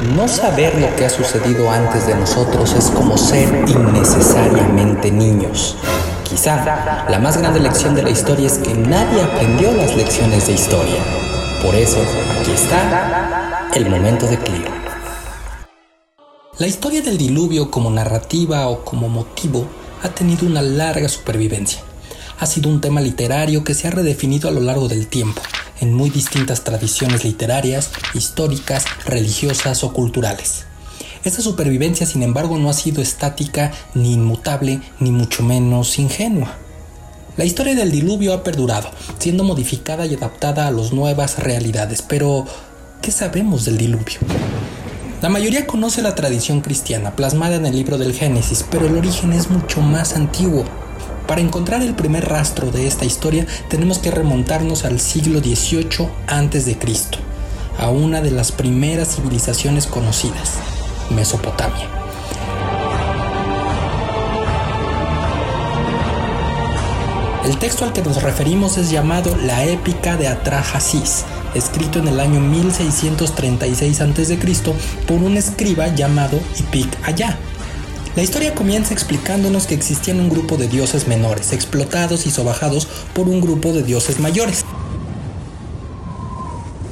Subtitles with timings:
[0.00, 5.76] No saber lo que ha sucedido antes de nosotros es como ser innecesariamente niños.
[6.24, 10.54] Quizá la más grande lección de la historia es que nadie aprendió las lecciones de
[10.54, 11.02] historia.
[11.62, 11.98] Por eso,
[12.40, 14.70] aquí está el momento de Clio.
[16.58, 19.66] La historia del diluvio como narrativa o como motivo
[20.02, 21.82] ha tenido una larga supervivencia.
[22.40, 25.42] Ha sido un tema literario que se ha redefinido a lo largo del tiempo
[25.78, 30.64] en muy distintas tradiciones literarias, históricas, religiosas o culturales.
[31.22, 36.56] Esta supervivencia, sin embargo, no ha sido estática, ni inmutable, ni mucho menos ingenua.
[37.36, 42.46] La historia del diluvio ha perdurado, siendo modificada y adaptada a las nuevas realidades, pero
[43.02, 44.18] ¿qué sabemos del diluvio?
[45.20, 49.34] La mayoría conoce la tradición cristiana plasmada en el libro del Génesis, pero el origen
[49.34, 50.64] es mucho más antiguo.
[51.30, 56.76] Para encontrar el primer rastro de esta historia tenemos que remontarnos al siglo XVIII a.C.,
[57.78, 60.54] a una de las primeras civilizaciones conocidas,
[61.10, 61.88] Mesopotamia.
[67.44, 72.18] El texto al que nos referimos es llamado la Épica de Atrahasis, escrito en el
[72.18, 74.38] año 1636 a.C.
[75.06, 77.38] por un escriba llamado Ipic Ayá,
[78.16, 83.28] la historia comienza explicándonos que existían un grupo de dioses menores, explotados y sobajados por
[83.28, 84.64] un grupo de dioses mayores.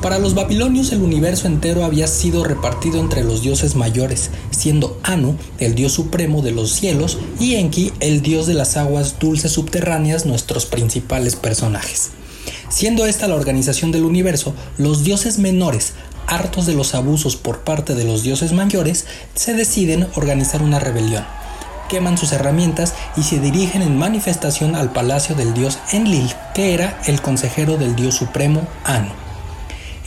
[0.00, 5.36] Para los babilonios el universo entero había sido repartido entre los dioses mayores, siendo Anu
[5.58, 10.24] el dios supremo de los cielos y Enki el dios de las aguas dulces subterráneas
[10.24, 12.12] nuestros principales personajes.
[12.70, 15.92] Siendo esta la organización del universo, los dioses menores,
[16.30, 21.24] hartos de los abusos por parte de los dioses mayores, se deciden organizar una rebelión.
[21.88, 27.00] Queman sus herramientas y se dirigen en manifestación al palacio del dios Enlil, que era
[27.06, 29.10] el consejero del dios supremo Anu.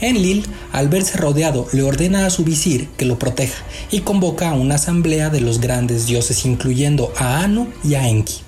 [0.00, 4.54] Enlil, al verse rodeado, le ordena a su visir que lo proteja y convoca a
[4.54, 8.40] una asamblea de los grandes dioses, incluyendo a Anu y a Enki.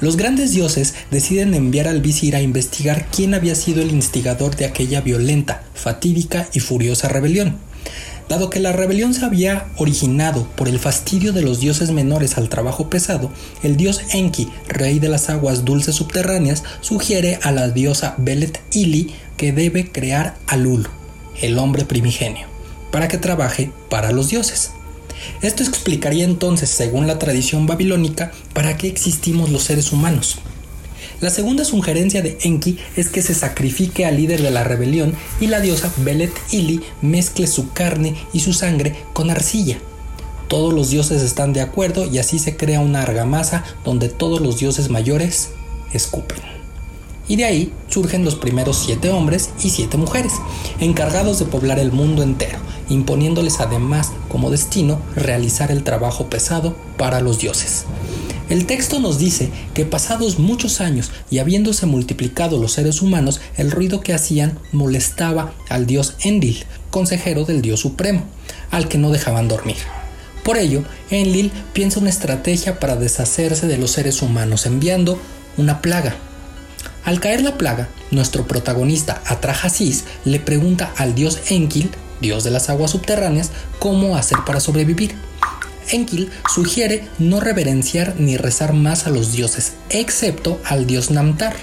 [0.00, 4.66] Los grandes dioses deciden enviar al visir a investigar quién había sido el instigador de
[4.66, 7.56] aquella violenta, fatídica y furiosa rebelión.
[8.28, 12.48] Dado que la rebelión se había originado por el fastidio de los dioses menores al
[12.48, 13.30] trabajo pesado,
[13.62, 19.14] el dios Enki, rey de las aguas dulces subterráneas, sugiere a la diosa Belet Ili
[19.36, 20.90] que debe crear a Lulu,
[21.40, 22.48] el hombre primigenio,
[22.90, 24.72] para que trabaje para los dioses.
[25.42, 30.38] Esto explicaría entonces, según la tradición babilónica, para qué existimos los seres humanos.
[31.20, 35.46] La segunda sugerencia de Enki es que se sacrifique al líder de la rebelión y
[35.46, 39.78] la diosa Belet Ili mezcle su carne y su sangre con arcilla.
[40.48, 44.58] Todos los dioses están de acuerdo y así se crea una argamasa donde todos los
[44.58, 45.50] dioses mayores
[45.92, 46.55] escupen.
[47.28, 50.32] Y de ahí surgen los primeros siete hombres y siete mujeres,
[50.80, 57.20] encargados de poblar el mundo entero, imponiéndoles además como destino realizar el trabajo pesado para
[57.20, 57.84] los dioses.
[58.48, 63.72] El texto nos dice que pasados muchos años y habiéndose multiplicado los seres humanos, el
[63.72, 68.22] ruido que hacían molestaba al dios Enlil, consejero del dios supremo,
[68.70, 69.76] al que no dejaban dormir.
[70.44, 75.18] Por ello, Enlil piensa una estrategia para deshacerse de los seres humanos enviando
[75.56, 76.14] una plaga.
[77.06, 81.90] Al caer la plaga, nuestro protagonista Atrahasis le pregunta al dios Enkil
[82.20, 85.14] dios de las aguas subterráneas, cómo hacer para sobrevivir.
[85.90, 91.56] Enkil sugiere no reverenciar ni rezar más a los dioses, excepto al dios Namtar,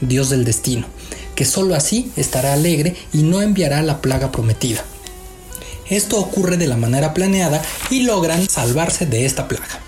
[0.00, 0.86] dios del destino,
[1.34, 4.84] que sólo así estará alegre y no enviará la plaga prometida.
[5.88, 9.80] Esto ocurre de la manera planeada y logran salvarse de esta plaga.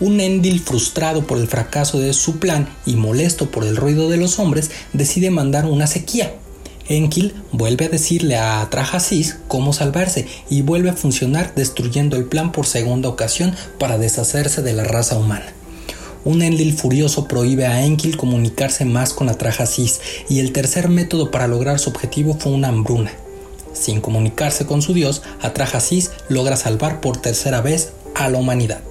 [0.00, 4.16] Un Endil frustrado por el fracaso de su plan y molesto por el ruido de
[4.16, 6.34] los hombres decide mandar una sequía,
[6.90, 12.50] Enkil vuelve a decirle a Trajasis cómo salvarse y vuelve a funcionar destruyendo el plan
[12.50, 15.46] por segunda ocasión para deshacerse de la raza humana.
[16.24, 21.46] Un Enlil furioso prohíbe a Enkil comunicarse más con Atrahasis y el tercer método para
[21.46, 23.12] lograr su objetivo fue una hambruna.
[23.72, 28.89] Sin comunicarse con su dios, Atrahasis logra salvar por tercera vez a la humanidad.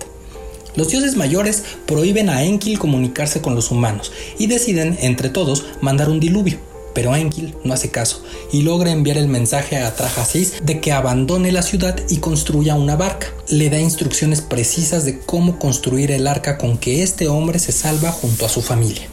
[0.76, 6.10] Los dioses mayores prohíben a Enkil comunicarse con los humanos y deciden entre todos mandar
[6.10, 6.60] un diluvio
[6.94, 11.52] pero Enkil no hace caso y logra enviar el mensaje a Trajasis de que abandone
[11.52, 13.28] la ciudad y construya una barca.
[13.48, 18.12] Le da instrucciones precisas de cómo construir el arca con que este hombre se salva
[18.12, 19.08] junto a su familia.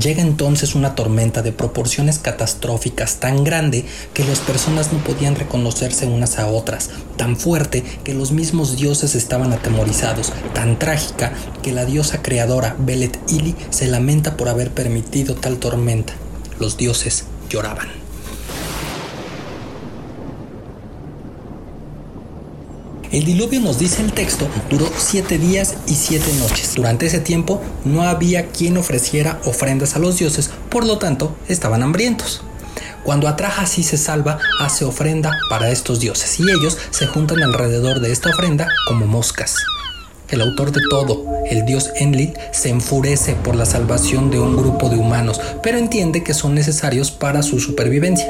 [0.00, 6.06] Llega entonces una tormenta de proporciones catastróficas tan grande que las personas no podían reconocerse
[6.06, 11.32] unas a otras, tan fuerte que los mismos dioses estaban atemorizados, tan trágica
[11.62, 16.14] que la diosa creadora Belet Ili se lamenta por haber permitido tal tormenta
[16.58, 18.03] los dioses lloraban.
[23.14, 26.74] El diluvio, nos dice el texto, duró siete días y siete noches.
[26.74, 31.84] Durante ese tiempo no había quien ofreciera ofrendas a los dioses, por lo tanto estaban
[31.84, 32.42] hambrientos.
[33.04, 38.00] Cuando Atraja sí se salva, hace ofrenda para estos dioses y ellos se juntan alrededor
[38.00, 39.58] de esta ofrenda como moscas.
[40.28, 44.88] El autor de todo, el dios Enlil, se enfurece por la salvación de un grupo
[44.88, 48.26] de humanos, pero entiende que son necesarios para su supervivencia.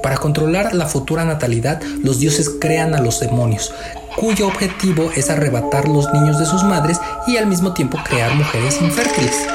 [0.00, 3.72] Para controlar la futura natalidad, los dioses crean a los demonios,
[4.16, 8.80] cuyo objetivo es arrebatar los niños de sus madres y al mismo tiempo crear mujeres
[8.80, 9.46] infértiles.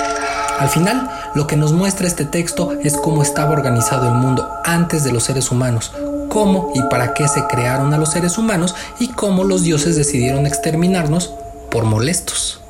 [0.59, 5.03] Al final, lo que nos muestra este texto es cómo estaba organizado el mundo antes
[5.03, 5.91] de los seres humanos,
[6.29, 10.45] cómo y para qué se crearon a los seres humanos y cómo los dioses decidieron
[10.45, 11.33] exterminarnos
[11.69, 12.61] por molestos.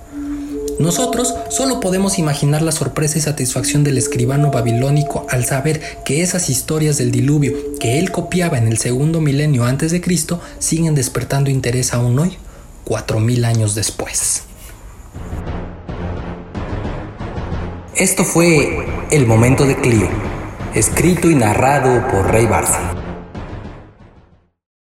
[0.80, 6.50] Nosotros solo podemos imaginar la sorpresa y satisfacción del escribano babilónico al saber que esas
[6.50, 11.50] historias del diluvio que él copiaba en el segundo milenio antes de Cristo siguen despertando
[11.50, 12.38] interés aún hoy,
[12.84, 14.44] cuatro mil años después.
[17.96, 20.08] Esto fue El Momento de Clio,
[20.76, 22.97] escrito y narrado por Rey Barça.